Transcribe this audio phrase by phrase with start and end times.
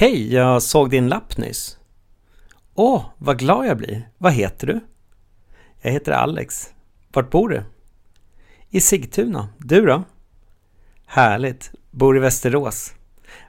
[0.00, 1.78] Hej, jag såg din lapp nyss.
[2.74, 4.08] Åh, vad glad jag blir.
[4.18, 4.80] Vad heter du?
[5.80, 6.70] Jag heter Alex.
[7.12, 7.62] Vart bor du?
[8.70, 9.48] I Sigtuna.
[9.58, 10.02] Du då?
[11.06, 11.72] Härligt.
[11.90, 12.94] Bor i Västerås.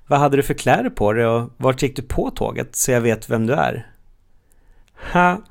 [0.07, 3.01] Vad hade du för kläder på dig och vart gick du på tåget så jag
[3.01, 3.91] vet vem du är?
[5.13, 5.41] Ha,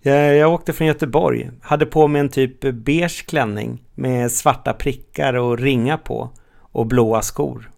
[0.00, 1.50] jag, jag åkte från Göteborg.
[1.62, 6.30] Hade på mig en typ beige klänning med svarta prickar och ringar på
[6.60, 7.70] och blåa skor.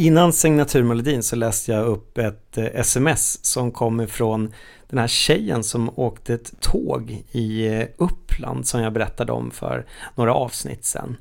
[0.00, 4.52] Innan signaturmelodin så läste jag upp ett eh, sms som kom ifrån
[4.88, 9.86] den här tjejen som åkte ett tåg i eh, Uppland som jag berättade om för
[10.14, 11.16] några avsnitt sen.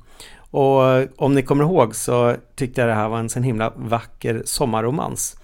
[0.52, 3.74] Och eh, om ni kommer ihåg så tyckte jag det här var en sån himla
[3.76, 5.38] vacker sommarromans.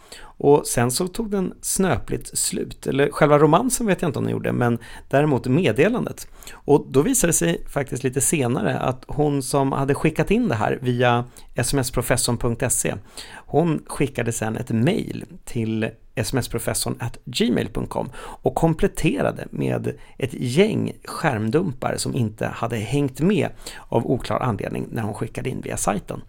[0.44, 2.88] Och sen så tog den snöpligt slut.
[2.88, 4.78] Eller själva romansen vet jag inte om den gjorde, men
[5.10, 6.28] däremot meddelandet.
[6.54, 10.56] Och då visade det sig faktiskt lite senare att hon som hade skickat in det
[10.56, 11.26] här via
[11.64, 12.94] smsprofessorn.se
[13.34, 22.16] hon skickade sen ett mejl till smsprofessorn gmail.com och kompletterade med ett gäng skärmdumpar som
[22.16, 23.50] inte hade hängt med
[23.90, 26.22] av oklar anledning när hon skickade in via sajten.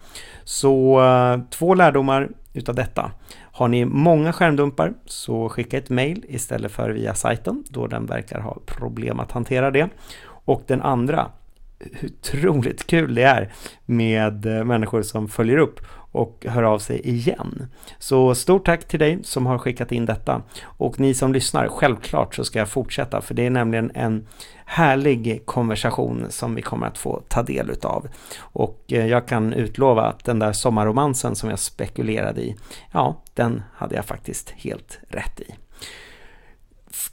[0.45, 3.13] Så eh, två lärdomar utav detta.
[3.53, 8.41] Har ni många skärmdumpar så skicka ett mail istället för via sajten då den verkar
[8.41, 9.89] ha problem att hantera det.
[10.27, 11.31] Och den andra,
[12.33, 13.53] hur otroligt kul det är
[13.85, 15.81] med eh, människor som följer upp
[16.14, 17.67] och hör av sig igen.
[17.98, 20.42] Så stort tack till dig som har skickat in detta.
[20.63, 24.27] Och ni som lyssnar, självklart så ska jag fortsätta för det är nämligen en
[24.64, 28.08] härlig konversation som vi kommer att få ta del utav.
[28.39, 32.57] Och eh, jag kan utlova att den där sommarromansen som jag spekulerade i,
[32.92, 35.55] ja, den hade jag faktiskt helt rätt i.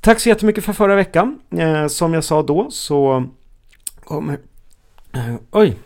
[0.01, 1.39] Tack så jättemycket för förra veckan.
[1.50, 3.25] Eh, som jag sa då så
[4.03, 4.39] kommer...
[5.13, 5.78] Eh, oj,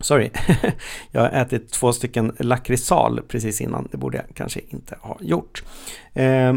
[0.00, 0.30] Sorry,
[1.10, 3.88] jag har ätit två stycken lakritsal precis innan.
[3.90, 5.62] Det borde jag kanske inte ha gjort.
[6.14, 6.54] Eh,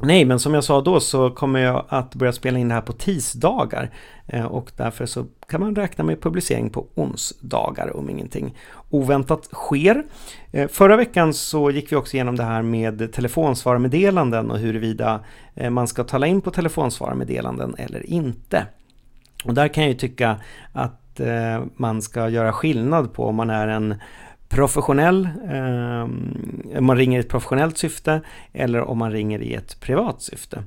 [0.00, 2.82] nej, men som jag sa då så kommer jag att börja spela in det här
[2.82, 3.90] på tisdagar.
[4.26, 8.54] Eh, och därför så kan man räkna med publicering på onsdagar om ingenting
[8.90, 10.04] oväntat sker.
[10.52, 15.20] Eh, förra veckan så gick vi också igenom det här med telefonsvarmeddelanden och huruvida
[15.54, 18.66] eh, man ska tala in på telefonsvarmeddelanden eller inte.
[19.44, 20.36] Och där kan jag ju tycka
[20.72, 23.94] att eh, man ska göra skillnad på om man är en
[24.48, 26.02] professionell, eh,
[26.78, 28.20] om man ringer i ett professionellt syfte
[28.52, 30.64] eller om man ringer i ett privat syfte.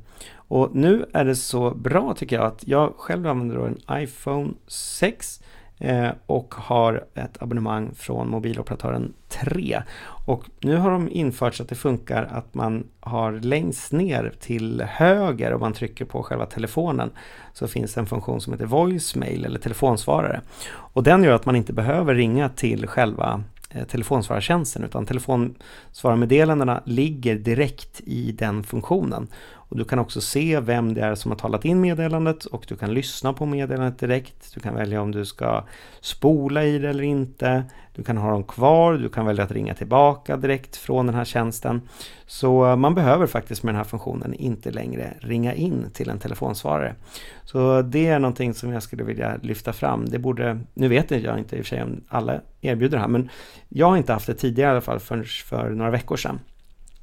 [0.47, 4.53] Och nu är det så bra tycker jag att jag själv använder då en iPhone
[4.67, 5.45] 6 eh,
[5.79, 9.81] Eh, och har ett abonnemang från mobiloperatören 3.
[10.25, 14.81] Och nu har de infört så att det funkar att man har längst ner till
[14.81, 17.11] höger om man trycker på själva telefonen
[17.53, 20.41] så finns det en funktion som heter voicemail eller telefonsvarare.
[20.73, 27.35] Och den gör att man inte behöver ringa till själva eh, telefonsvarartjänsten utan telefonsvararmeddelandena ligger
[27.35, 29.27] direkt i den funktionen.
[29.75, 32.75] Och du kan också se vem det är som har talat in meddelandet och du
[32.75, 34.53] kan lyssna på meddelandet direkt.
[34.53, 35.63] Du kan välja om du ska
[36.01, 37.63] spola i det eller inte.
[37.95, 41.25] Du kan ha dem kvar, du kan välja att ringa tillbaka direkt från den här
[41.25, 41.81] tjänsten.
[42.25, 46.19] Så eh, man behöver faktiskt med den här funktionen inte längre ringa in till en
[46.19, 46.95] telefonsvarare.
[47.43, 50.05] Så det är någonting som jag skulle vilja lyfta fram.
[50.05, 53.09] Det borde, nu vet jag inte i och för sig om alla erbjuder det här,
[53.09, 53.29] men
[53.69, 56.39] jag har inte haft det tidigare i alla fall förrän för några veckor sedan.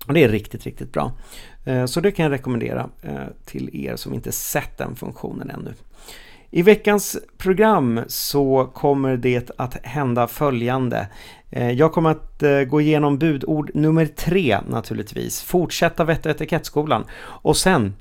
[0.06, 1.12] Och det är riktigt, riktigt bra.
[1.64, 5.74] Eh, så det kan jag rekommendera eh, till er som inte sett den funktionen ännu.
[6.50, 11.08] I veckans program så kommer det att hända följande.
[11.50, 15.42] Eh, jag kommer att gå igenom budord nummer tre naturligtvis.
[15.42, 17.04] Fortsätta vett och etikettskolan.
[17.18, 17.94] Och sen,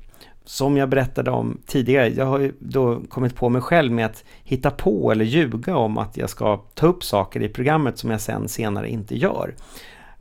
[0.44, 4.24] som jag berättade om tidigare, jag har ju då kommit på mig själv med att
[4.44, 8.20] hitta på eller ljuga om att jag ska ta upp saker i programmet som jag
[8.20, 9.54] sen senare inte gör.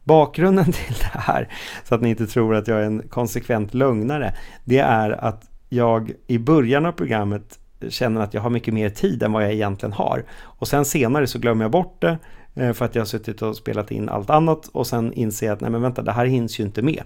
[0.03, 1.47] Bakgrunden till det här,
[1.83, 4.33] så att ni inte tror att jag är en konsekvent lögnare,
[4.63, 7.59] det är att jag i början av programmet
[7.89, 10.23] känner att jag har mycket mer tid än vad jag egentligen har.
[10.41, 12.17] Och sen senare så glömmer jag bort det
[12.55, 15.53] Eh, för att jag har suttit och spelat in allt annat och sen inser jag
[15.53, 17.03] att nej men vänta, det här hinns ju inte med.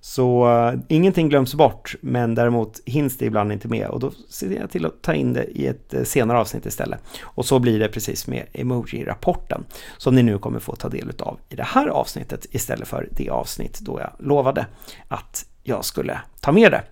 [0.00, 4.50] Så uh, ingenting glöms bort, men däremot hinns det ibland inte med och då ser
[4.50, 7.00] jag till att ta in det i ett uh, senare avsnitt istället.
[7.22, 9.64] Och så blir det precis med emoji-rapporten
[9.98, 13.30] som ni nu kommer få ta del av i det här avsnittet istället för det
[13.30, 14.66] avsnitt då jag lovade
[15.08, 16.82] att jag skulle ta med det.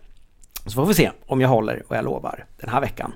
[0.66, 3.12] Så får vi se om jag håller vad jag lovar den här veckan.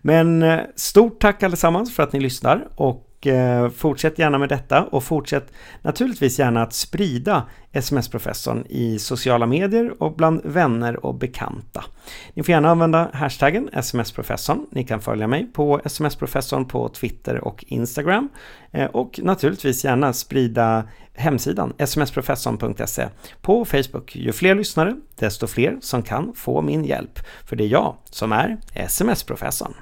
[0.00, 4.84] Men uh, stort tack allesammans för att ni lyssnar och Eh, fortsätt gärna med detta
[4.84, 7.42] och fortsätt naturligtvis gärna att sprida
[7.72, 11.84] SMS-professorn i sociala medier och bland vänner och bekanta.
[12.34, 14.66] Ni får gärna använda hashtaggen SMS-professorn.
[14.70, 18.28] Ni kan följa mig på SMS-professorn på Twitter och Instagram
[18.72, 20.84] eh, och naturligtvis gärna sprida
[21.14, 23.08] hemsidan smsprofessorn.se
[23.42, 24.16] på Facebook.
[24.16, 27.18] Ju fler lyssnare, desto fler som kan få min hjälp.
[27.46, 29.74] För det är jag som är SMS-professorn.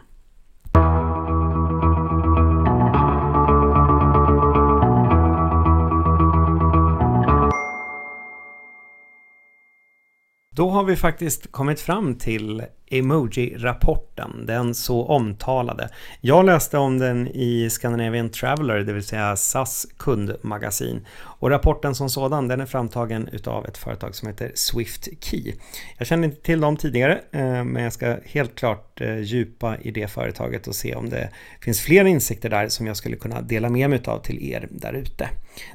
[10.54, 12.62] Då har vi faktiskt kommit fram till
[12.92, 15.88] Emoji-rapporten, den så omtalade.
[16.20, 21.06] Jag läste om den i Scandinavian Traveller, det vill säga SAS kundmagasin.
[21.42, 25.52] Och rapporten som sådan, den är framtagen utav ett företag som heter Swift Key.
[25.98, 29.90] Jag kände inte till dem tidigare, eh, men jag ska helt klart eh, djupa i
[29.90, 31.28] det företaget och se om det
[31.60, 34.92] finns fler insikter där som jag skulle kunna dela med mig av till er där
[34.92, 35.28] ute.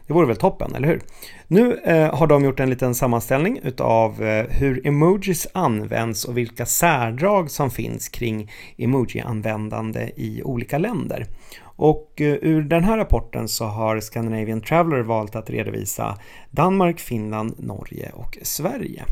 [0.08, 1.02] Det vore väl toppen, eller hur?
[1.48, 6.66] Nu eh, har de gjort en liten sammanställning utav hur emojis används och vilka
[7.08, 11.26] särdrag som finns kring emoji-användande i olika länder.
[11.64, 16.18] Och eh, ur den här rapporten så har Scandinavian Traveller valt att redovisa
[16.52, 19.06] Danmark, Finland, Norge och Sverige.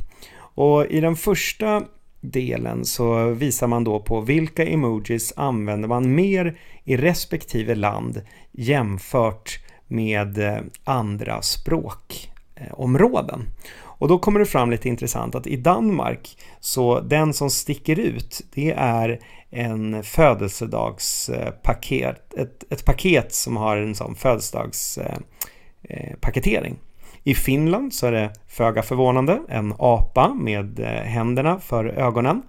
[0.55, 1.83] Och i den första
[2.21, 8.21] delen så visar man då på vilka emojis använder man mer i respektive land
[8.51, 13.47] jämfört med eh, andra språkområden.
[13.97, 18.41] Och då kommer det fram lite intressant att i Danmark så den som sticker ut
[18.53, 19.19] det är
[19.49, 26.71] en födelsedagspaket, ett, ett paket som har en sån födelsedagspaketering.
[26.71, 26.77] Eh, eh,
[27.23, 32.41] I Finland så är det föga förvånande en apa med eh, händerna för ögonen.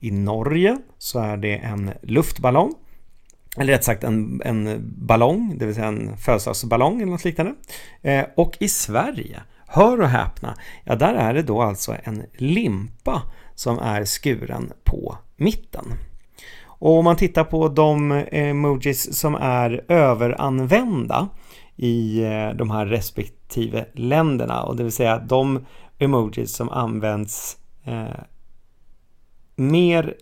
[0.00, 2.74] I Norge så är det en luftballong
[3.56, 7.54] eller rätt sagt en, en ballong, det vill säga en födelsedagsballong eller något liknande.
[8.02, 9.40] Eh, och i Sverige
[9.74, 10.54] Hör och häpna,
[10.84, 13.22] ja där är det då alltså en limpa
[13.54, 15.84] som är skuren på mitten.
[16.64, 21.28] Och om man tittar på de emojis som är överanvända
[21.76, 25.66] i eh, de här respektive länderna och det vill säga de
[25.98, 28.20] emojis som används eh,
[29.56, 30.14] mer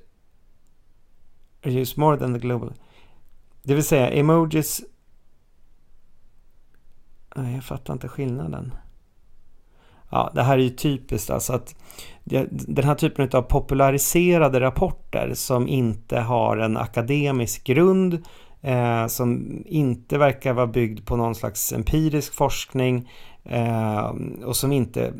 [1.62, 2.74] use more than the global
[3.62, 4.80] det vill säga emojis
[7.36, 8.74] Nej, jag fattar inte skillnaden
[10.10, 11.74] ja, det här är ju typiskt alltså att
[12.50, 18.24] den här typen av populariserade rapporter som inte har en akademisk grund,
[18.60, 23.10] eh, som inte verkar vara byggd på någon slags empirisk forskning,
[23.52, 25.12] Ehm, och som inte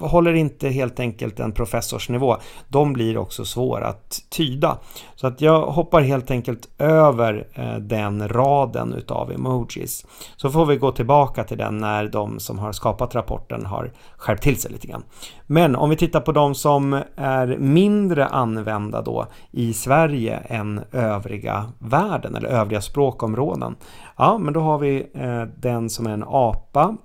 [0.00, 2.36] håller inte helt enkelt en professorsnivå.
[2.68, 4.78] De blir också svåra att tyda.
[5.14, 10.06] Så att jag hoppar helt enkelt över eh, den raden utav emojis.
[10.36, 14.42] Så får vi gå tillbaka till den när de som har skapat rapporten har skärpt
[14.42, 15.02] till sig lite grann.
[15.46, 21.72] Men om vi tittar på de som är mindre använda då i Sverige än övriga
[21.78, 23.76] världen eller övriga språkområden.
[24.16, 26.96] Ja, men då har vi eh, den som är en apa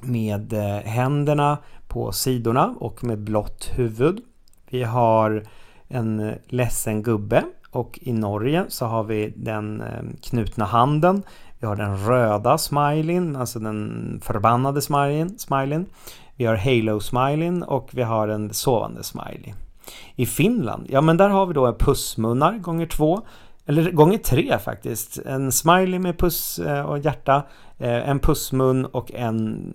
[0.00, 4.20] med eh, händerna på sidorna och med blått huvud.
[4.70, 5.42] Vi har
[5.88, 11.22] en eh, ledsen gubbe och i Norge så har vi den eh, knutna handen.
[11.58, 15.38] Vi har den röda smileyn, alltså den förbannade smileyn.
[15.38, 15.86] smileyn.
[16.36, 19.54] Vi har halo-smileyn och vi har en sovande smiley.
[20.14, 23.22] I Finland, ja men där har vi då pussmunnar gånger två.
[23.66, 25.18] Eller gånger tre faktiskt.
[25.18, 27.46] En smiley med puss eh, och hjärta.
[27.78, 29.72] Eh, en pussmun och en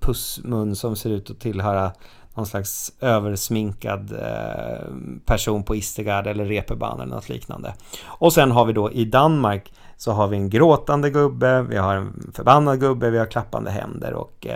[0.00, 1.92] pussmun som ser ut att tillhöra
[2.34, 4.94] någon slags översminkad eh,
[5.26, 7.74] person på Istegard eller Reeperbahn eller något liknande.
[8.04, 11.96] Och sen har vi då i Danmark så har vi en gråtande gubbe, vi har
[11.96, 14.46] en förbannad gubbe, vi har klappande händer och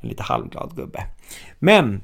[0.00, 1.06] en lite halvglad gubbe.
[1.58, 2.02] Men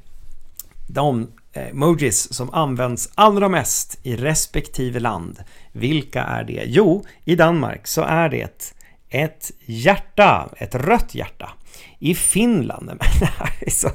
[0.86, 5.38] de emojis som används allra mest i respektive land.
[5.76, 6.62] Vilka är det?
[6.66, 8.70] Jo, i Danmark så är det
[9.08, 11.50] ett hjärta, ett rött hjärta.
[11.98, 13.88] I Finland, men det här är så,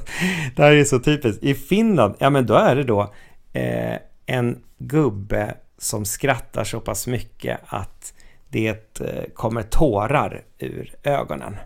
[0.56, 1.42] det här är så typiskt.
[1.42, 3.14] I Finland, ja men då är det då
[3.52, 3.96] eh,
[4.26, 8.14] en gubbe som skrattar så pass mycket att
[8.48, 11.56] det eh, kommer tårar ur ögonen.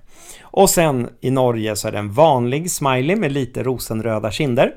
[0.42, 4.74] Och sen i Norge så är det en vanlig smiley med lite rosenröda kinder.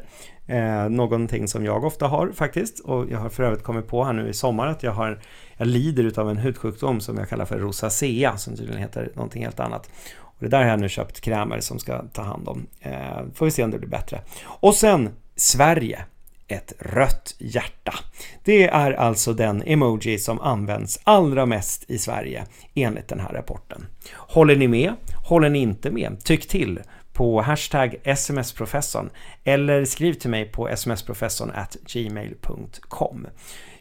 [0.47, 4.13] Eh, någonting som jag ofta har faktiskt och jag har för övrigt kommit på här
[4.13, 5.19] nu i sommar att jag har
[5.57, 9.59] jag lider utav en hudsjukdom som jag kallar för rosacea som tydligen heter någonting helt
[9.59, 9.89] annat.
[10.19, 12.67] Och det där har jag nu köpt krämer som ska ta hand om.
[12.81, 12.91] Eh,
[13.33, 14.21] får vi se om det blir bättre.
[14.45, 15.99] Och sen Sverige
[16.47, 17.93] ett rött hjärta.
[18.43, 23.85] Det är alltså den emoji som används allra mest i Sverige enligt den här rapporten.
[24.13, 24.93] Håller ni med?
[25.25, 26.23] Håller ni inte med?
[26.23, 26.79] Tyck till
[27.17, 29.09] på hashtag smsprofessorn
[29.43, 31.51] eller skriv till mig på smsprofessorn
[31.93, 33.27] gmail.com.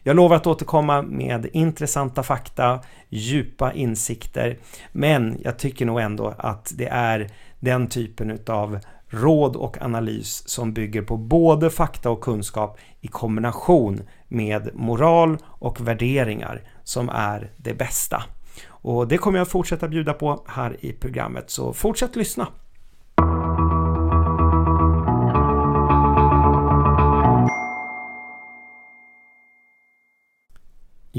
[0.03, 2.79] Jag lovar att återkomma med intressanta fakta,
[3.09, 4.57] djupa insikter,
[4.91, 8.79] men jag tycker nog ändå att det är den typen utav
[9.09, 15.87] råd och analys som bygger på både fakta och kunskap i kombination med moral och
[15.87, 18.23] värderingar som är det bästa.
[18.67, 22.47] Och det kommer jag fortsätta bjuda på här i programmet, så fortsätt lyssna!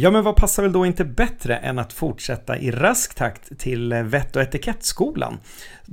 [0.01, 3.93] Ja, men vad passar väl då inte bättre än att fortsätta i rask takt till
[3.93, 5.39] eh, vett och etikettskolan?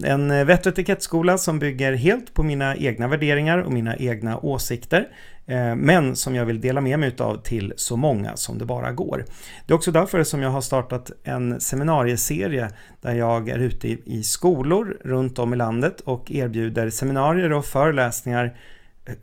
[0.04, 4.38] En eh, vett och etikettskola som bygger helt på mina egna värderingar och mina egna
[4.38, 5.08] åsikter,
[5.46, 8.92] eh, men som jag vill dela med mig av till så många som det bara
[8.92, 9.26] går.
[9.68, 12.70] Det är också därför som jag har startat en seminarieserie
[13.02, 18.56] där jag är ute i skolor runt om i landet och erbjuder seminarier och föreläsningar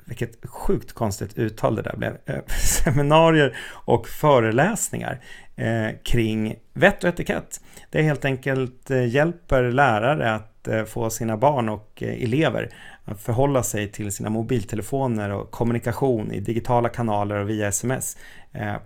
[0.04, 2.46] vilket sjukt konstigt uttal det där blev, eh,
[2.84, 5.20] seminarier och föreläsningar
[5.56, 7.60] eh, kring vett och etikett.
[7.90, 10.48] Det helt enkelt eh, hjälper lärare att
[10.86, 12.70] få sina barn och elever
[13.04, 18.16] att förhålla sig till sina mobiltelefoner och kommunikation i digitala kanaler och via sms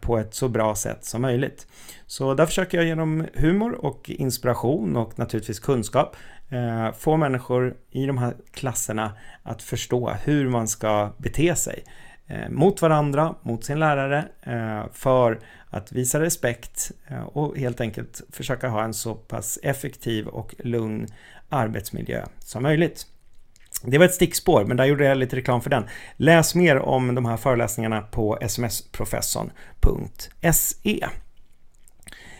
[0.01, 1.67] på ett så bra sätt som möjligt.
[2.07, 6.17] Så där försöker jag genom humor och inspiration och naturligtvis kunskap
[6.51, 9.13] eh, få människor i de här klasserna
[9.43, 11.85] att förstå hur man ska bete sig
[12.27, 18.23] eh, mot varandra, mot sin lärare, eh, för att visa respekt eh, och helt enkelt
[18.33, 21.07] försöka ha en så pass effektiv och lugn
[21.49, 23.07] arbetsmiljö som möjligt.
[23.83, 25.85] Det var ett stickspår, men där gjorde jag lite reklam för den.
[26.17, 31.07] Läs mer om de här föreläsningarna på smsprofessorn.se.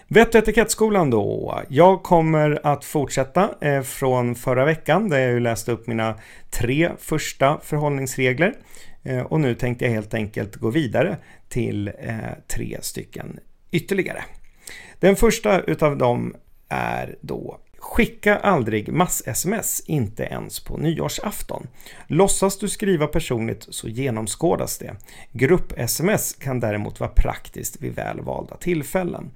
[0.09, 1.61] Vett och etikettskolan då.
[1.69, 6.15] Jag kommer att fortsätta eh, från förra veckan där jag ju läste upp mina
[6.51, 8.55] tre första förhållningsregler.
[9.03, 11.17] Eh, och nu tänkte jag helt enkelt gå vidare
[11.49, 12.17] till eh,
[12.49, 13.39] tre stycken
[13.71, 14.25] ytterligare.
[15.01, 16.35] Den första utav dem
[16.69, 21.67] är då Skicka aldrig mass-sms, inte ens på nyårsafton.
[22.07, 24.97] Låtsas du skriva personligt så genomskådas det.
[25.33, 29.31] Grupp-sms kan däremot vara praktiskt vid väl valda tillfällen.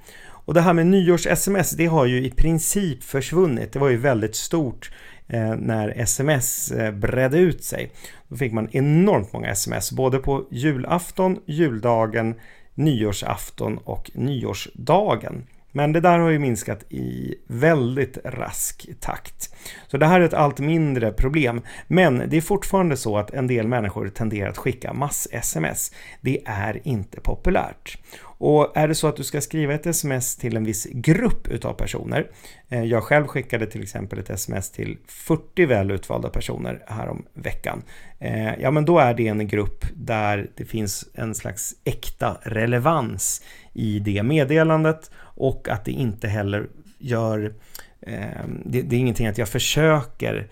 [0.50, 3.72] Och det här med nyårs-sms, det har ju i princip försvunnit.
[3.72, 4.90] Det var ju väldigt stort
[5.28, 7.90] eh, när sms eh, bredde ut sig.
[8.28, 12.34] Då fick man enormt många sms, både på julafton, juldagen,
[12.74, 15.46] nyårsafton och nyårsdagen.
[15.72, 19.54] Men det där har ju minskat i väldigt rask takt.
[19.86, 21.62] Så det här är ett allt mindre problem.
[21.86, 25.92] Men det är fortfarande så att en del människor tenderar att skicka mass-sms.
[26.20, 27.98] Det är inte populärt.
[28.42, 31.72] Och är det så att du ska skriva ett sms till en viss grupp utav
[31.72, 32.30] personer,
[32.68, 37.82] eh, jag själv skickade till exempel ett sms till 40 väl utvalda personer härom veckan,
[38.18, 43.42] eh, ja men då är det en grupp där det finns en slags äkta relevans
[43.72, 46.68] i det meddelandet och att det inte heller
[46.98, 47.54] gör
[48.06, 50.48] Ehm, det, det, är ingenting att jag försöker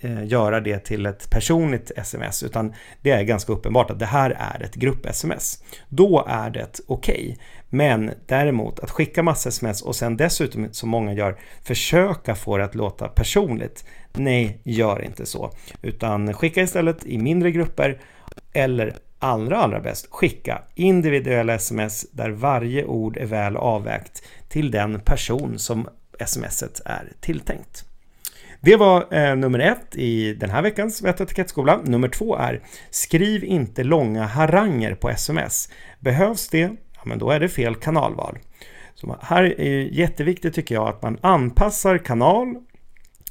[0.00, 4.30] eh, göra det till ett personligt sms, utan det är ganska uppenbart att det här
[4.30, 5.62] är ett grupp-sms.
[5.88, 7.14] Då är det okej.
[7.14, 7.36] Okay.
[7.70, 12.64] Men däremot att skicka massa sms och sen dessutom, som många gör, försöka få det
[12.64, 13.84] att låta personligt.
[14.12, 15.52] Nej, gör inte så.
[15.82, 18.00] Utan skicka istället i mindre grupper
[18.52, 25.00] eller allra, allra bäst, skicka individuella sms där varje ord är väl avvägt till den
[25.00, 25.88] person som
[26.26, 27.84] smset är tilltänkt.
[28.60, 31.80] Det var eh, nummer ett i den här veckans Vett etikettskola.
[31.84, 32.60] Nummer två är
[32.90, 35.68] Skriv inte långa haranger på sms.
[36.00, 36.70] Behövs det?
[36.94, 38.38] Ja, men då är det fel kanalval.
[38.94, 42.54] Så här är jätteviktigt tycker jag att man anpassar kanal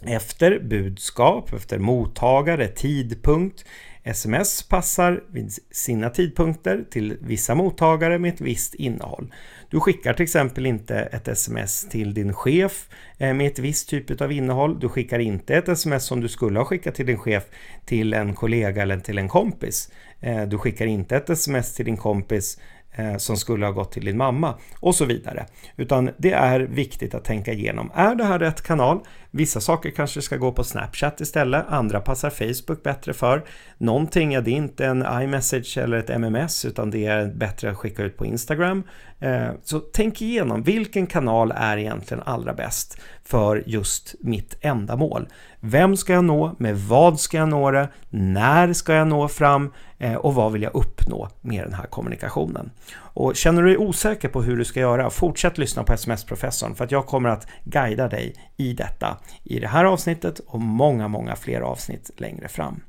[0.02, 3.66] efter budskap, efter mottagare, tidpunkt.
[4.04, 9.34] Sms passar vid sina tidpunkter till vissa mottagare med ett visst innehåll.
[9.70, 14.22] Du skickar till exempel inte ett sms till din chef eh, med ett visst typ
[14.22, 14.80] av innehåll.
[14.80, 17.44] Du skickar inte ett sms som du skulle ha skickat till din chef
[17.86, 19.92] till en kollega eller till en kompis.
[20.20, 22.60] Eh, du skickar inte ett sms till din kompis
[22.98, 25.46] Eh, som skulle ha gått till din mamma och så vidare.
[25.76, 27.92] Utan det är viktigt att tänka igenom.
[27.96, 29.00] Är det här rätt kanal?
[29.32, 33.46] Vissa saker kanske ska gå på Snapchat istället, andra passar Facebook bättre för.
[33.78, 37.78] Någonting, ja det är inte en iMessage eller ett MMS utan det är bättre att
[37.78, 38.84] skicka ut på Instagram.
[39.20, 45.28] Eh, så tänk igenom, vilken kanal är egentligen allra bäst för just mitt ändamål?
[45.60, 46.56] Vem ska jag nå?
[46.60, 47.90] Med vad ska jag nå det?
[48.10, 49.74] När ska jag nå fram?
[50.00, 52.72] Eh, och vad vill jag uppnå med den här kommunikationen?
[52.98, 56.84] Och känner du dig osäker på hur du ska göra, fortsätt lyssna på SMS-professorn för
[56.86, 61.36] att jag kommer att guida dig i detta i det här avsnittet och många, många
[61.36, 62.82] fler avsnitt längre fram.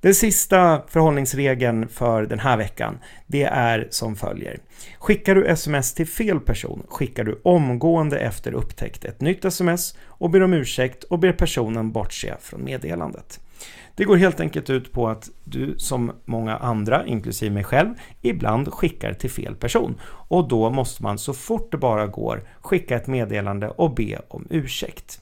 [0.00, 4.58] Den sista förhållningsregeln för den här veckan, det är som följer.
[4.98, 10.30] Skickar du sms till fel person skickar du omgående efter upptäckt ett nytt sms och
[10.30, 13.40] ber om ursäkt och ber personen bortse från meddelandet.
[13.94, 18.72] Det går helt enkelt ut på att du som många andra, inklusive mig själv, ibland
[18.72, 20.00] skickar till fel person.
[20.04, 24.46] Och då måste man så fort det bara går skicka ett meddelande och be om
[24.50, 25.20] ursäkt.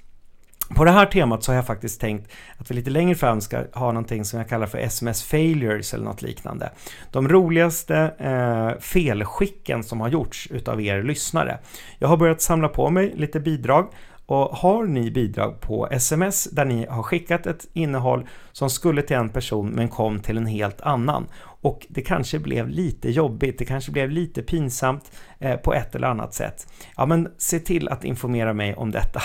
[0.74, 3.64] På det här temat så har jag faktiskt tänkt att vi lite längre fram ska
[3.72, 6.70] ha någonting som jag kallar för SMS failures eller något liknande.
[7.10, 11.58] De roligaste eh, felskicken som har gjorts utav er lyssnare.
[11.98, 13.88] Jag har börjat samla på mig lite bidrag
[14.30, 19.16] och har ni bidrag på sms där ni har skickat ett innehåll som skulle till
[19.16, 21.26] en person men kom till en helt annan?
[21.60, 26.08] Och det kanske blev lite jobbigt, det kanske blev lite pinsamt eh, på ett eller
[26.08, 26.72] annat sätt.
[26.96, 29.22] Ja, men se till att informera mig om detta.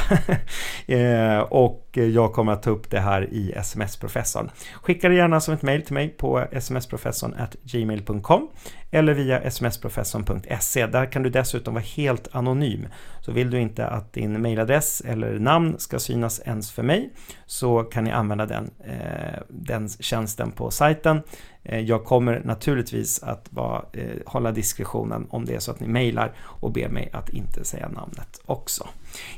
[0.94, 4.51] eh, och jag kommer att ta upp det här i SMS-professorn.
[4.82, 8.50] Skicka det gärna som ett mail till mig på smsprofessorn gmail.com
[8.92, 10.88] eller via smsprofessorn.se.
[10.88, 12.88] Där kan du dessutom vara helt anonym.
[13.22, 17.13] Så vill du inte att din mailadress eller namn ska synas ens för mig
[17.46, 21.22] så kan ni använda den, eh, den tjänsten på sajten.
[21.65, 25.88] Eh, jag kommer naturligtvis att vara, eh, hålla diskretionen om det är så att ni
[25.88, 28.88] mejlar och ber mig att inte säga namnet också.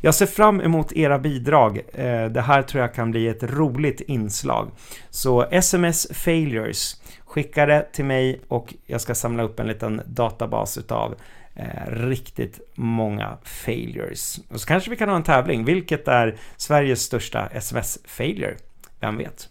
[0.02, 1.82] Jag ser fram emot era bidrag.
[1.94, 4.72] Eh, det här tror jag kan bli ett roligt inslag.
[5.10, 10.78] Så SMS failures, skicka det till mig och jag ska samla upp en liten databas
[10.78, 11.16] utav
[11.56, 14.40] eh, riktigt många failures.
[14.50, 15.66] Och så kanske vi kan ha en tävling.
[15.66, 18.56] Vilket är Sveriges största SMS failure?
[19.00, 19.50] Vem vet?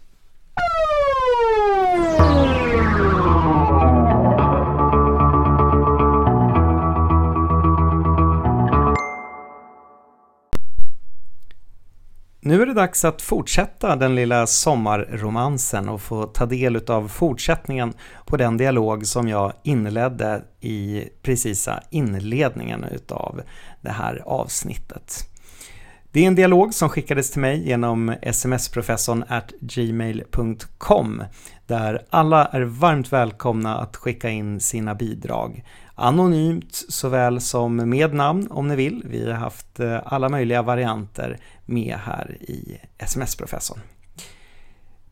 [12.47, 17.93] Nu är det dags att fortsätta den lilla sommarromansen och få ta del av fortsättningen
[18.25, 23.41] på den dialog som jag inledde i precisa inledningen utav
[23.81, 25.29] det här avsnittet.
[26.17, 31.23] Det är en dialog som skickades till mig genom smsprofessorn at gmail.com
[31.67, 38.47] där alla är varmt välkomna att skicka in sina bidrag anonymt såväl som med namn
[38.51, 39.03] om ni vill.
[39.05, 43.79] Vi har haft eh, alla möjliga varianter med här i SMS-professorn.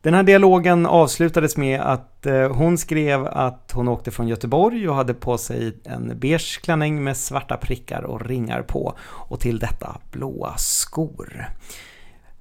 [0.06, 4.96] Den här dialogen avslutades med att eh, hon skrev att hon åkte från Göteborg och
[4.96, 9.98] hade på sig en beige klänning med svarta prickar och ringar på och till detta
[10.12, 11.50] blåa skor.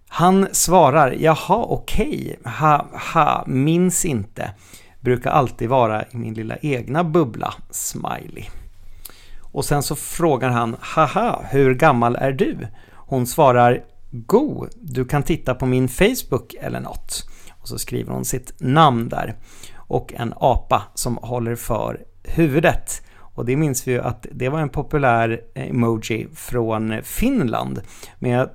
[0.09, 2.53] Han svarar ”Jaha, okej, okay.
[2.53, 4.51] ha, ha, minns inte”
[5.01, 8.45] brukar alltid vara i min lilla egna bubbla, smiley.
[9.41, 15.23] Och sen så frågar han ”Haha, hur gammal är du?” Hon svarar ”Go, du kan
[15.23, 17.34] titta på min Facebook eller något”
[17.65, 19.37] och så skriver hon sitt namn där
[19.77, 23.03] och en apa som håller för huvudet.
[23.19, 27.81] Och det minns vi ju att det var en populär emoji från Finland.
[28.19, 28.49] Men jag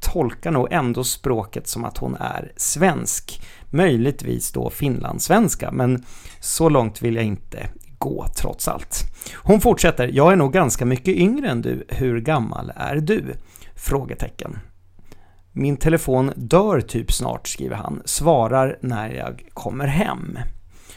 [0.00, 3.42] tolkar nog ändå språket som att hon är svensk.
[3.70, 6.04] Möjligtvis då finlandssvenska, men
[6.40, 9.04] så långt vill jag inte gå trots allt.
[9.34, 13.24] Hon fortsätter, jag är nog ganska mycket yngre än du, hur gammal är du?
[13.74, 14.58] Frågetecken.
[15.52, 18.02] Min telefon dör typ snart, skriver han.
[18.04, 20.38] Svarar när jag kommer hem.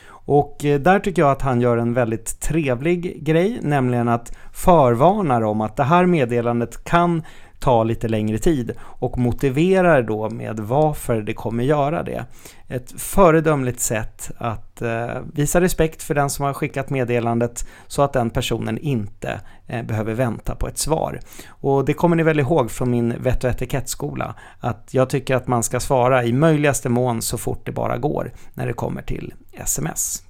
[0.07, 5.41] Och eh, där tycker jag att han gör en väldigt trevlig grej, nämligen att förvarnar
[5.41, 7.23] om att det här meddelandet kan
[7.65, 12.25] ta lite längre tid och motiverar då med varför det kommer göra det.
[12.67, 18.13] Ett föredömligt sätt att eh, visa respekt för den som har skickat meddelandet så att
[18.13, 21.19] den personen inte eh, behöver vänta på ett svar.
[21.47, 25.47] Och det kommer ni väl ihåg från min vett och etikettskola att jag tycker att
[25.47, 29.34] man ska svara i möjligaste mån så fort det bara går när det kommer till
[29.54, 30.24] sms.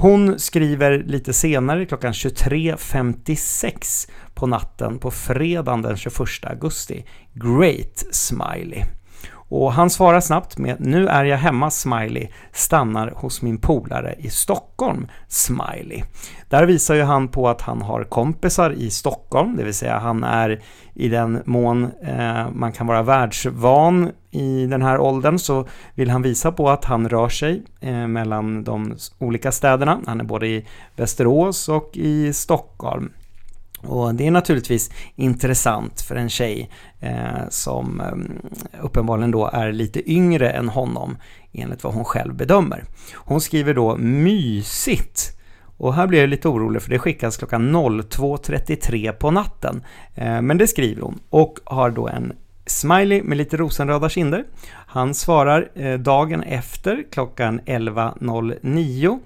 [0.00, 7.04] Hon skriver lite senare, klockan 23.56 på natten på fredagen den 21 augusti.
[7.34, 8.84] Great Smiley.
[9.48, 12.28] Och han svarar snabbt med “Nu är jag hemma, smiley.
[12.52, 16.02] Stannar hos min polare i Stockholm, smiley”.
[16.48, 20.24] Där visar ju han på att han har kompisar i Stockholm, det vill säga han
[20.24, 20.62] är
[20.94, 26.22] i den mån eh, man kan vara världsvan i den här åldern så vill han
[26.22, 30.00] visa på att han rör sig eh, mellan de olika städerna.
[30.06, 33.12] Han är både i Västerås och i Stockholm.
[33.82, 40.10] Och det är naturligtvis intressant för en tjej eh, som eh, uppenbarligen då är lite
[40.12, 41.16] yngre än honom
[41.52, 42.84] enligt vad hon själv bedömer.
[43.14, 45.38] Hon skriver då mysigt
[45.78, 49.84] och här blir jag lite orolig för det skickas klockan 02.33 på natten.
[50.14, 52.32] Eh, men det skriver hon och har då en
[52.66, 54.44] smiley med lite rosenröda kinder.
[54.86, 59.18] Han svarar eh, dagen efter klockan 11.09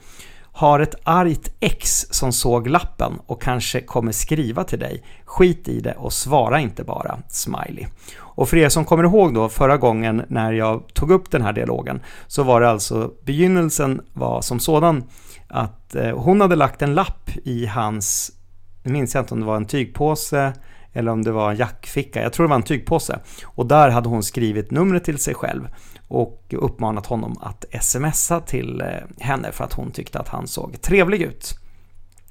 [0.53, 5.03] har ett argt ex som såg lappen och kanske kommer skriva till dig.
[5.25, 7.87] Skit i det och svara inte bara, smiley.
[8.15, 11.53] Och för er som kommer ihåg då förra gången när jag tog upp den här
[11.53, 15.05] dialogen så var det alltså begynnelsen var som sådan
[15.49, 18.33] att eh, hon hade lagt en lapp i hans,
[18.83, 20.53] nu minns jag inte om det var en tygpåse
[20.93, 23.19] eller om det var en jackficka, jag tror det var en tygpåse.
[23.45, 25.69] Och där hade hon skrivit numret till sig själv
[26.13, 28.87] och uppmanat honom att smsa till eh,
[29.25, 31.55] henne för att hon tyckte att han såg trevlig ut.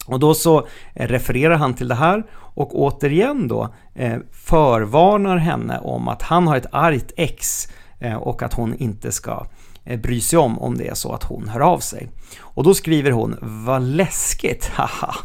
[0.07, 5.79] Och då så eh, refererar han till det här och återigen då eh, förvarnar henne
[5.79, 7.67] om att han har ett argt ex
[8.19, 9.45] och att hon inte ska
[10.03, 12.09] bry sig om om det är så att hon hör av sig.
[12.39, 15.15] Och då skriver hon ”Vad läskigt, haha”.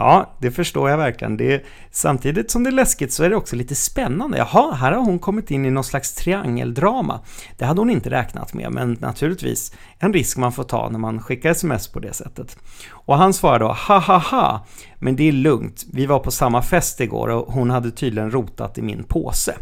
[0.00, 1.36] Ja, det förstår jag verkligen.
[1.36, 4.38] Det, samtidigt som det är läskigt så är det också lite spännande.
[4.38, 7.20] Jaha, här har hon kommit in i någon slags triangeldrama.
[7.56, 11.20] Det hade hon inte räknat med, men naturligtvis en risk man får ta när man
[11.20, 12.58] skickar sms på det sättet.
[12.92, 14.66] Och han svarar då ha ha ha,
[14.98, 15.84] men det är lugnt.
[15.92, 19.54] Vi var på samma fest igår och hon hade tydligen rotat i min påse.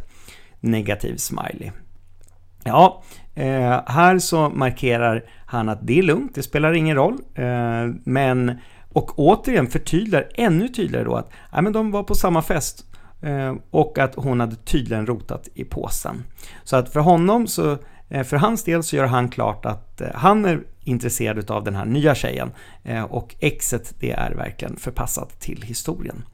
[0.61, 1.71] Negativ smiley.
[2.65, 3.03] Ja,
[3.35, 8.59] eh, här så markerar han att det är lugnt, det spelar ingen roll, eh, men
[8.97, 12.85] och återigen förtydligar ännu tydligare då att ja, men de var på samma fest
[13.23, 16.25] eh, och att hon hade tydligen rotat i påsen.
[16.65, 17.79] Så att för honom så,
[18.09, 21.75] eh, för hans del så gör han klart att eh, han är intresserad av den
[21.75, 22.51] här nya tjejen
[23.09, 26.25] och exet det är verkligen förpassat till historien.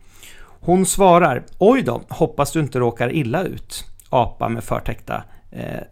[0.61, 3.85] Hon svarar Oj då, hoppas du inte råkar illa ut.
[4.11, 5.25] Apa med förtäckta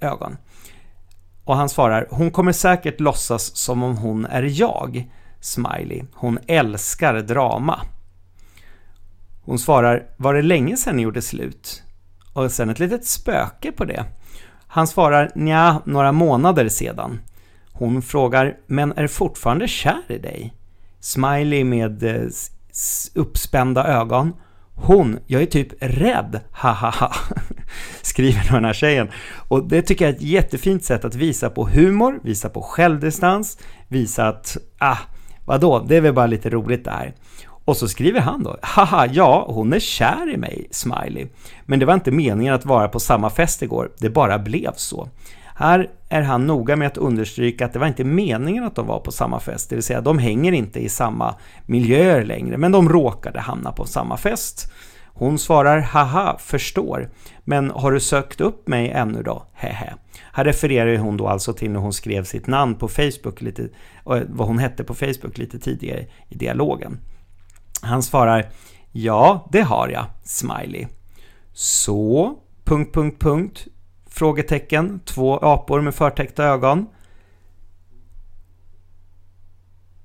[0.01, 0.37] ögon.
[1.45, 5.09] Och han svarar Hon kommer säkert låtsas som om hon är jag.
[5.41, 6.03] Smiley.
[6.15, 7.81] Hon älskar drama.
[9.43, 11.83] Hon svarar, var det länge sedan ni gjorde slut?
[12.33, 14.05] Och sen ett litet spöke på det.
[14.67, 17.21] Han svarar, nja, några månader sedan.
[17.73, 20.55] Hon frågar, men är fortfarande kär i dig?
[21.01, 22.29] Smiley med eh,
[23.15, 24.33] uppspända ögon.
[24.75, 27.13] Hon, jag är typ rädd, hahaha,
[28.03, 29.09] skriver den här tjejen.
[29.49, 33.59] Och det tycker jag är ett jättefint sätt att visa på humor, visa på självdistans,
[33.89, 34.99] visa att, ah,
[35.51, 37.15] Vadå, det är väl bara lite roligt där.
[37.65, 41.27] Och så skriver han då, haha, ja, hon är kär i mig, smiley.
[41.63, 45.09] Men det var inte meningen att vara på samma fest igår, det bara blev så.
[45.55, 49.01] Här är han noga med att understryka att det var inte meningen att de var
[49.01, 51.35] på samma fest, det vill säga de hänger inte i samma
[51.67, 54.73] miljöer längre, men de råkade hamna på samma fest.
[55.07, 57.11] Hon svarar haha, förstår.
[57.45, 59.43] Men har du sökt upp mig ännu då?
[59.53, 59.95] Hehe.
[60.33, 63.69] Här refererar hon då alltså till när hon skrev sitt namn på Facebook, lite,
[64.05, 66.99] vad hon hette på Facebook lite tidigare i dialogen.
[67.83, 68.51] Han svarar
[68.93, 70.87] Ja, det har jag, smiley.
[71.53, 73.67] Så, punkt, punkt, punkt,
[74.07, 76.87] frågetecken, två apor med förtäckta ögon.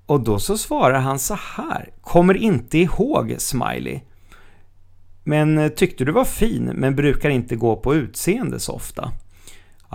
[0.06, 4.02] Och då så svarar han så här, kommer inte ihåg, smiley.
[5.24, 9.12] Men eh, tyckte du var fin, men brukar inte gå på utseende så ofta.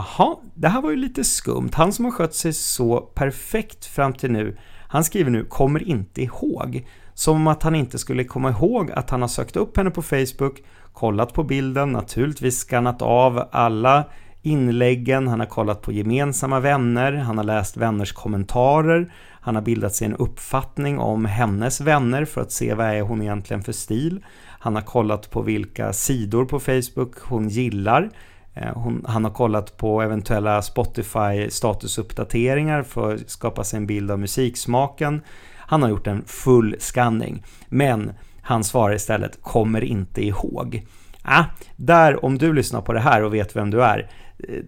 [0.01, 1.71] Jaha, det här var ju lite skumt.
[1.73, 4.57] Han som har skött sig så perfekt fram till nu,
[4.89, 6.87] han skriver nu “kommer inte ihåg”.
[7.15, 10.63] Som att han inte skulle komma ihåg att han har sökt upp henne på Facebook,
[10.93, 14.05] kollat på bilden, naturligtvis skannat av alla
[14.43, 19.95] inläggen, han har kollat på gemensamma vänner, han har läst vänners kommentarer, han har bildat
[19.95, 24.25] sig en uppfattning om hennes vänner för att se vad är hon egentligen för stil.
[24.61, 28.11] Han har kollat på vilka sidor på Facebook hon gillar.
[28.55, 34.11] Eh, hon, han har kollat på eventuella Spotify statusuppdateringar för att skapa sig en bild
[34.11, 35.21] av musiksmaken.
[35.57, 37.45] Han har gjort en full scanning.
[37.69, 40.87] Men han svarar istället “kommer inte ihåg”.
[41.23, 41.45] Ah,
[41.77, 44.65] där, om du lyssnar på det här och vet vem du är, eh,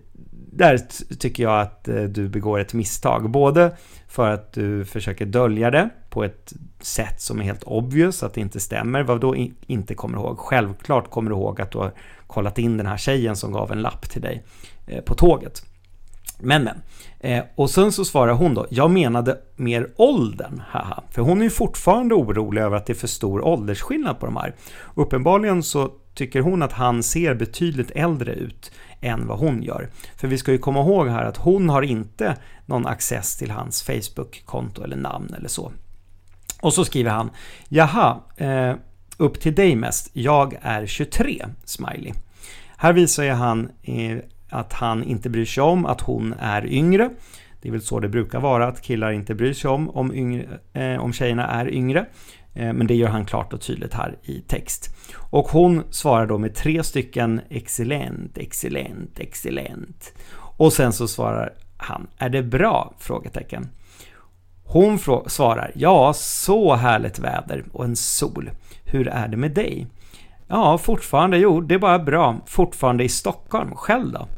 [0.53, 0.79] där
[1.19, 3.31] tycker jag att eh, du begår ett misstag.
[3.31, 3.77] Både
[4.09, 8.41] för att du försöker dölja det på ett sätt som är helt obvious, att det
[8.41, 9.03] inte stämmer.
[9.03, 10.39] Vad då inte kommer ihåg?
[10.39, 11.93] Självklart kommer du ihåg att du har
[12.33, 14.45] kollat in den här tjejen som gav en lapp till dig
[14.87, 15.63] eh, på tåget.
[16.39, 16.83] Men men.
[17.21, 21.03] Eh, och sen så svarar hon då, jag menade mer åldern, haha.
[21.11, 24.37] För hon är ju fortfarande orolig över att det är för stor åldersskillnad på de
[24.37, 24.55] här.
[24.95, 29.91] Uppenbarligen så tycker hon att han ser betydligt äldre ut än vad hon gör.
[30.17, 33.83] För vi ska ju komma ihåg här att hon har inte någon access till hans
[33.83, 35.73] Facebook-konto eller namn eller så.
[36.61, 37.31] Och så skriver han,
[37.69, 38.75] jaha, eh,
[39.23, 42.13] upp till dig mest, jag är 23, smiley.
[42.77, 47.11] Här visar ju han eh, att han inte bryr sig om att hon är yngre.
[47.61, 50.59] Det är väl så det brukar vara, att killar inte bryr sig om om, yngre,
[50.73, 52.07] eh, om tjejerna är yngre.
[52.55, 54.97] Eh, men det gör han klart och tydligt här i text.
[55.17, 60.13] Och hon svarar då med tre stycken excellent, excellent, excellent.
[60.57, 62.95] Och sen så svarar han, är det bra?
[62.99, 63.69] Frågetecken.
[64.65, 68.51] Hon svarar, ja, så härligt väder och en sol.
[68.93, 69.87] Hur är det med dig?
[70.49, 72.41] Ja, fortfarande, jo, det är bara bra.
[72.47, 73.75] Fortfarande i Stockholm.
[73.75, 74.29] Själv då?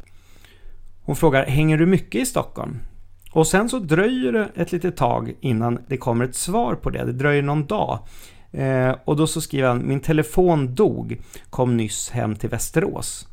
[1.03, 2.79] Hon frågar, hänger du mycket i Stockholm?
[3.33, 7.05] Och sen så dröjer det ett litet tag innan det kommer ett svar på det.
[7.05, 7.99] Det dröjer någon dag.
[8.53, 13.29] Eh, och då så skriver han, min telefon dog, kom nyss hem till Västerås.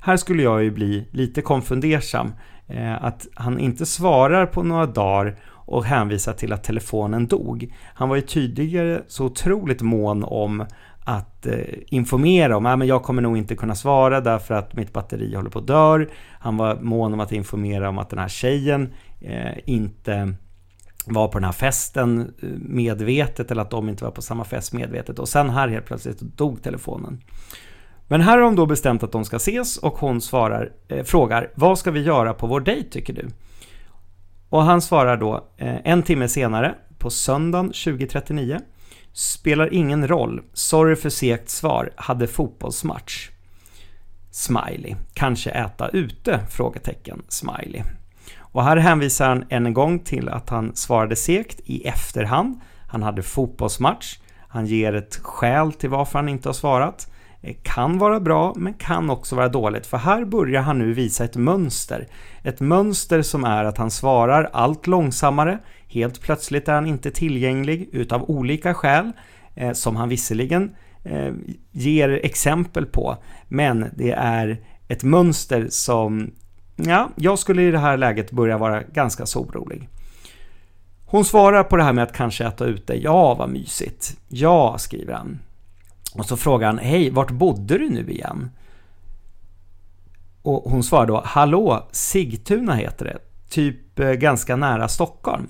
[0.00, 2.32] Här skulle jag ju bli lite konfundersam.
[2.66, 5.38] Eh, att han inte svarar på några dagar
[5.68, 7.74] och hänvisar till att telefonen dog.
[7.94, 10.64] Han var ju tidigare så otroligt mån om
[11.04, 15.34] att eh, informera om men jag kommer nog inte kunna svara därför att mitt batteri
[15.34, 16.10] håller på att dör.
[16.40, 20.34] Han var mån om att informera om att den här tjejen eh, inte
[21.06, 24.72] var på den här festen eh, medvetet eller att de inte var på samma fest
[24.72, 25.18] medvetet.
[25.18, 27.20] Och sen här helt plötsligt dog telefonen.
[28.08, 31.50] Men här har de då bestämt att de ska ses och hon svarar, eh, frågar
[31.54, 33.28] vad ska vi göra på vår dejt tycker du?
[34.48, 38.60] Och han svarar då eh, en timme senare på söndagen 2039
[39.18, 40.42] Spelar ingen roll.
[40.52, 41.92] Sorry för segt svar.
[41.96, 43.30] Hade fotbollsmatch.
[44.30, 44.94] Smiley.
[45.14, 46.40] Kanske äta ute?
[46.50, 47.22] Frågetecken.
[47.28, 47.82] Smiley.
[48.38, 52.60] Och här hänvisar han än en gång till att han svarade segt i efterhand.
[52.88, 54.18] Han hade fotbollsmatch.
[54.48, 57.12] Han ger ett skäl till varför han inte har svarat.
[57.48, 59.86] Eh, kan vara bra, men kan också vara dåligt.
[59.86, 62.06] För här börjar han nu visa ett mönster.
[62.42, 65.58] Ett mönster som är att han svarar allt långsammare.
[65.88, 69.12] Helt plötsligt är han inte tillgänglig utav olika skäl.
[69.54, 71.32] Eh, som han visserligen eh,
[71.72, 73.16] ger exempel på.
[73.48, 76.30] Men det är ett mönster som,
[76.76, 79.88] ja, jag skulle i det här läget börja vara ganska så orolig.
[81.06, 82.94] Hon svarar på det här med att kanske äta ute.
[82.94, 84.16] Ja, vad mysigt.
[84.28, 85.38] Ja, skriver han.
[86.18, 88.50] Och så frågar han, hej, vart bodde du nu igen?
[90.42, 93.18] Och hon svarar då, hallå, Sigtuna heter det.
[93.48, 95.46] Typ eh, ganska nära Stockholm.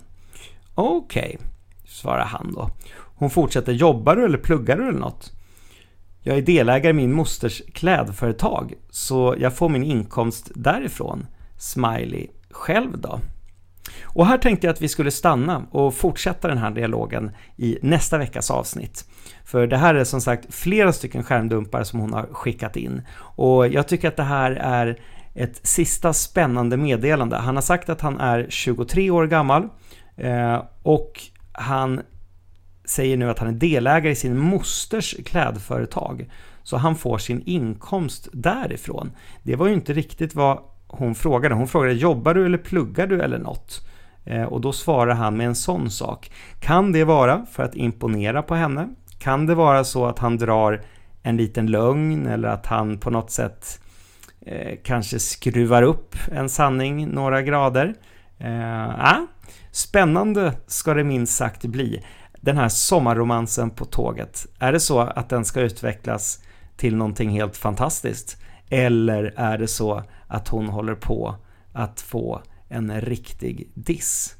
[0.74, 1.48] Okej, okay,
[1.86, 2.70] svarar han då.
[2.94, 5.32] Hon fortsätter, jobbar du eller pluggar du eller något?
[6.22, 11.26] Jag är delägare i min mosters klädföretag, så jag får min inkomst därifrån.
[11.56, 13.20] Smiley, själv då?
[14.04, 18.18] Och här tänkte jag att vi skulle stanna och fortsätta den här dialogen i nästa
[18.18, 19.04] veckas avsnitt.
[19.44, 23.02] För det här är som sagt flera stycken skärmdumpar som hon har skickat in.
[23.18, 25.00] Och jag tycker att det här är
[25.34, 27.36] ett sista spännande meddelande.
[27.36, 29.68] Han har sagt att han är 23 år gammal
[30.16, 31.20] eh, och
[31.52, 32.00] han
[32.84, 36.30] säger nu att han är delägare i sin mosters klädföretag.
[36.62, 39.12] Så han får sin inkomst därifrån.
[39.42, 41.54] Det var ju inte riktigt vad hon frågade.
[41.54, 43.88] Hon frågade jobbar du eller pluggar du eller något?
[44.24, 46.32] Eh, och då svarar han med en sån sak.
[46.60, 48.88] Kan det vara för att imponera på henne?
[49.18, 50.82] Kan det vara så att han drar
[51.22, 53.80] en liten lögn eller att han på något sätt
[54.46, 57.94] eh, kanske skruvar upp en sanning några grader?
[58.38, 59.26] Eh, ah,
[59.70, 62.04] spännande ska det minst sagt bli.
[62.40, 66.42] Den här sommarromansen på tåget, är det så att den ska utvecklas
[66.76, 68.36] till någonting helt fantastiskt?
[68.70, 71.36] Eller är det så att hon håller på
[71.72, 74.34] att få en riktig diss?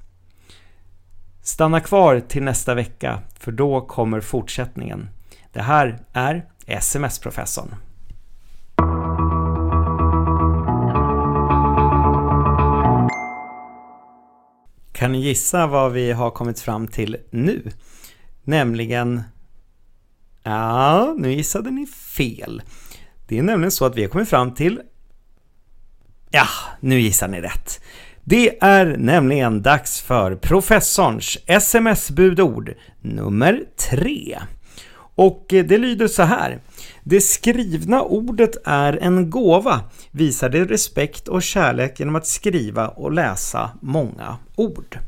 [1.43, 5.09] Stanna kvar till nästa vecka, för då kommer fortsättningen.
[5.53, 7.75] Det här är SMS-professorn.
[14.93, 17.71] Kan ni gissa vad vi har kommit fram till nu?
[18.45, 19.23] Nämligen...
[20.43, 22.63] Ja, nu gissade ni fel.
[23.29, 24.81] Det är nämligen så att vi har kommit fram till...
[26.31, 26.47] Ja,
[26.81, 27.81] nu gissar ni rätt.
[28.25, 34.39] Det är nämligen dags för professorns sms-budord nummer tre.
[35.15, 36.61] Och eh, det lyder så här.
[37.03, 39.81] Det skrivna ordet är en gåva.
[40.11, 44.99] Visar det respekt och kärlek genom att skriva och läsa många ord.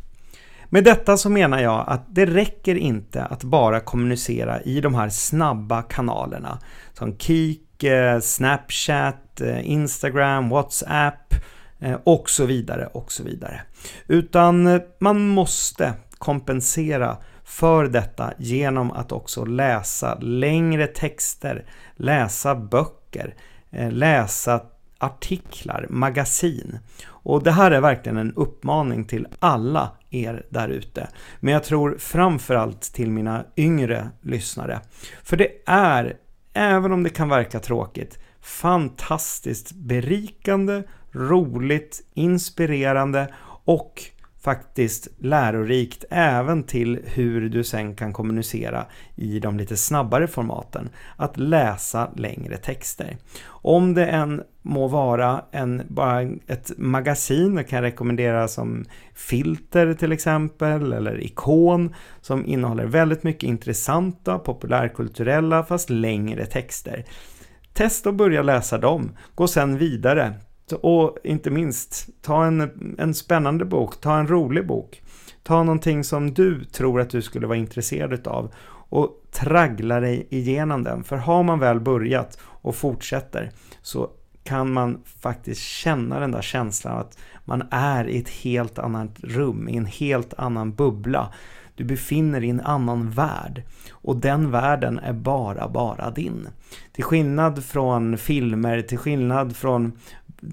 [0.68, 5.08] Med detta så menar jag att det räcker inte att bara kommunicera i de här
[5.08, 6.58] snabba kanalerna
[6.92, 11.34] som Kik, Eh, Snapchat, eh, Instagram, WhatsApp
[11.80, 13.60] eh, och så vidare och så vidare.
[14.06, 21.64] Utan man måste kompensera för detta genom att också läsa längre texter,
[21.96, 23.34] läsa böcker,
[23.90, 24.62] läsa
[24.98, 26.78] artiklar, magasin.
[27.06, 31.08] Och det här är verkligen en uppmaning till alla er där ute.
[31.40, 34.80] Men jag tror framförallt till mina yngre lyssnare.
[35.22, 36.16] För det är,
[36.54, 40.82] även om det kan verka tråkigt, fantastiskt berikande,
[41.12, 43.34] roligt, inspirerande
[43.64, 44.02] och
[44.40, 48.86] faktiskt lärorikt även till hur du sen kan kommunicera
[49.16, 50.88] i de lite snabbare formaten.
[51.16, 53.16] Att läsa längre texter.
[53.46, 59.94] Om det än må vara en, bara ett magasin, det kan jag rekommendera som Filter
[59.94, 67.04] till exempel, eller Ikon, som innehåller väldigt mycket intressanta, populärkulturella, fast längre texter.
[67.72, 69.16] Testa att börja läsa dem.
[69.34, 70.34] Gå sen vidare
[70.72, 75.02] och inte minst, ta en, en spännande bok, ta en rolig bok.
[75.42, 78.52] Ta någonting som du tror att du skulle vara intresserad av
[78.90, 81.04] och traggla dig igenom den.
[81.04, 83.50] För har man väl börjat och fortsätter
[83.82, 84.10] så
[84.44, 89.68] kan man faktiskt känna den där känslan att man är i ett helt annat rum,
[89.68, 91.32] i en helt annan bubbla.
[91.74, 96.48] Du befinner dig i en annan värld och den världen är bara, bara din.
[96.92, 99.92] Till skillnad från filmer, till skillnad från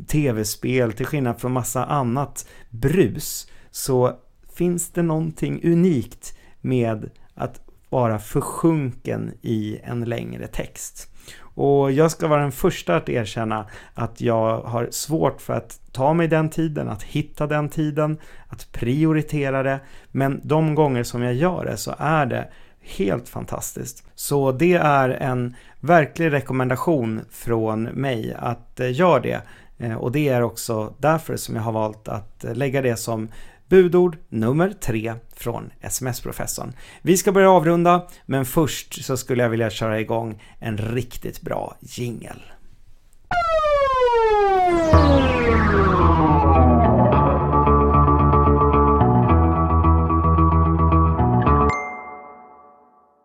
[0.07, 4.19] tv-spel, till skillnad från massa annat brus, så
[4.55, 11.16] finns det någonting unikt med att vara försjunken i en längre text.
[11.57, 16.13] Och jag ska vara den första att erkänna att jag har svårt för att ta
[16.13, 18.17] mig den tiden, att hitta den tiden,
[18.47, 19.79] att prioritera det.
[20.11, 22.47] Men de gånger som jag gör det så är det
[22.81, 24.03] helt fantastiskt.
[24.15, 29.41] Så det är en verklig rekommendation från mig att eh, göra det.
[29.77, 33.27] Eh, och det är också därför som jag har valt att eh, lägga det som
[33.69, 36.73] budord nummer tre från SMS-professorn.
[37.01, 41.77] Vi ska börja avrunda, men först så skulle jag vilja köra igång en riktigt bra
[41.81, 42.41] jingel.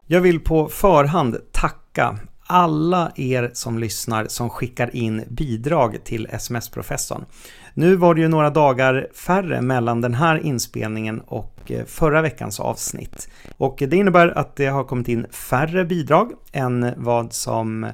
[0.07, 7.25] Jag vill på förhand tacka alla er som lyssnar som skickar in bidrag till SMS-professorn.
[7.75, 12.61] Nu var det ju några dagar färre mellan den här inspelningen och eh, förra veckans
[12.61, 13.29] avsnitt.
[13.57, 17.87] Och det innebär att det har kommit in färre bidrag än vad som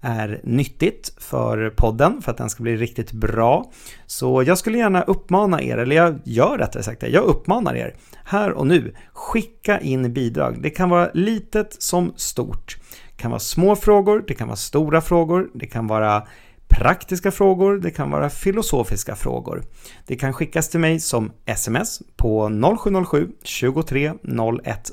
[0.00, 3.70] är nyttigt för podden för att den ska bli riktigt bra.
[4.06, 7.94] Så jag skulle gärna uppmana er, eller jag gör rättare sagt det, jag uppmanar er
[8.24, 10.62] här och nu, skicka in bidrag.
[10.62, 12.76] Det kan vara litet som stort.
[13.16, 16.22] Det kan vara små frågor, det kan vara stora frågor, det kan vara
[16.68, 19.64] praktiska frågor, det kan vara filosofiska frågor.
[20.06, 24.12] Det kan skickas till mig som sms på 0707 23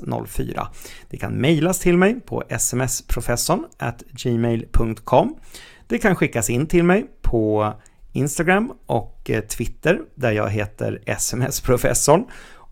[0.02, 0.68] 0104.
[1.10, 3.64] Det kan mejlas till mig på smsprofessorn
[4.10, 5.36] gmail.com.
[5.86, 7.72] Det kan skickas in till mig på
[8.12, 12.24] Instagram och eh, Twitter där jag heter smsprofessorn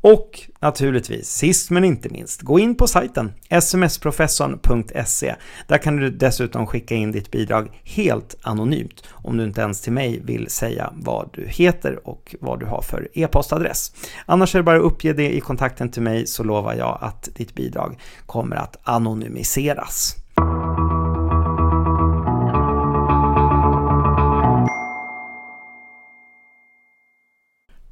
[0.05, 5.35] och naturligtvis, sist men inte minst, gå in på sajten smsprofessorn.se.
[5.67, 9.93] Där kan du dessutom skicka in ditt bidrag helt anonymt om du inte ens till
[9.93, 13.93] mig vill säga vad du heter och vad du har för e-postadress.
[14.27, 17.29] Annars är det bara att uppge det i kontakten till mig så lovar jag att
[17.35, 20.17] ditt bidrag kommer att anonymiseras.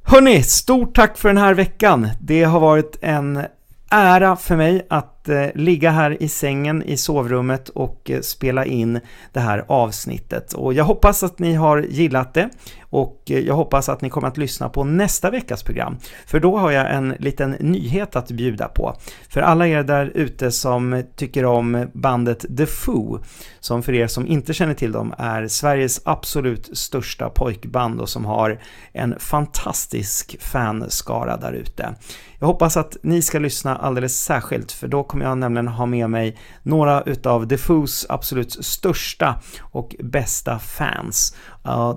[0.05, 2.09] Hörni, stort tack för den här veckan.
[2.21, 3.45] Det har varit en
[3.91, 8.99] ära för mig att eh, ligga här i sängen i sovrummet och eh, spela in
[9.31, 10.53] det här avsnittet.
[10.53, 12.49] Och jag hoppas att ni har gillat det
[12.93, 15.97] och eh, jag hoppas att ni kommer att lyssna på nästa veckas program.
[16.25, 18.95] För då har jag en liten nyhet att bjuda på.
[19.29, 23.23] För alla er där ute som tycker om bandet The Foo,
[23.59, 28.25] som för er som inte känner till dem är Sveriges absolut största pojkband och som
[28.25, 28.59] har
[28.91, 31.95] en fantastisk fanskara där ute.
[32.39, 36.09] Jag hoppas att ni ska lyssna alldeles särskilt för då kommer jag nämligen ha med
[36.09, 41.35] mig några utav Defoos absolut största och bästa fans.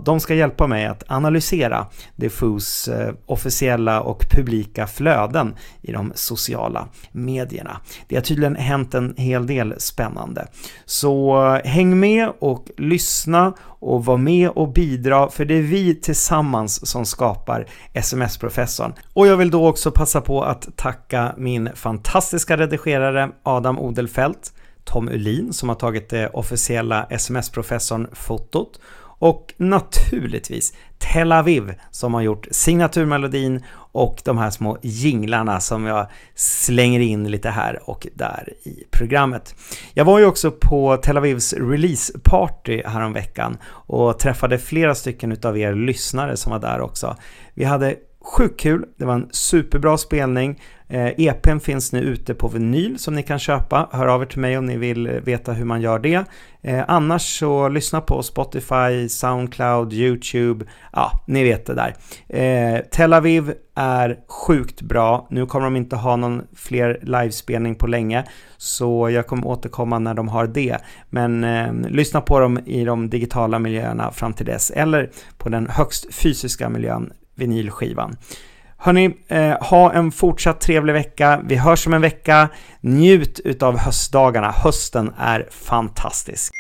[0.05, 1.87] De ska hjälpa mig att analysera
[2.17, 7.81] Defoos eh, officiella och publika flöden i de sociala medierna.
[8.09, 10.47] Det har tydligen hänt en hel del spännande.
[10.85, 13.53] Så eh, häng med och lyssna
[13.87, 18.93] och var med och bidra för det är vi tillsammans som skapar SMS-professorn.
[19.13, 24.53] Och jag vill då också passa på att tacka min fantastiska redigerare Adam Odelfelt,
[24.85, 28.81] Tom Ulin som har tagit det officiella SMS-professorn-fotot
[29.19, 36.07] och naturligtvis Tel Aviv som har gjort signaturmelodin och de här små jinglarna som jag
[36.35, 39.55] slänger in lite här och där i programmet.
[39.95, 45.75] Jag var ju också på Tel Avivs releaseparty häromveckan och träffade flera stycken utav er
[45.75, 47.17] lyssnare som var där också.
[47.55, 47.97] Vi hade
[48.27, 50.61] Sjukt kul, det var en superbra spelning.
[50.89, 53.89] Eh, EPn finns nu ute på vinyl som ni kan köpa.
[53.93, 56.25] Hör av er till mig om ni vill veta hur man gör det.
[56.63, 60.65] Eh, annars så lyssna på Spotify, Soundcloud, YouTube.
[60.93, 61.95] Ja, ni vet det där.
[62.29, 65.27] Eh, Tel Aviv är sjukt bra.
[65.31, 68.25] Nu kommer de inte ha någon fler livespelning på länge,
[68.57, 70.77] så jag kommer återkomma när de har det.
[71.11, 75.69] Men eh, lyssna på dem i de digitala miljöerna fram till dess, eller på den
[75.71, 78.17] högst fysiska miljön vinylskivan.
[78.79, 81.41] Hörni, eh, ha en fortsatt trevlig vecka.
[81.45, 82.49] Vi hörs om en vecka.
[82.81, 84.51] Njut utav höstdagarna.
[84.51, 86.55] Hösten är fantastisk.